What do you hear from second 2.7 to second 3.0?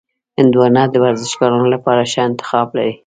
دی.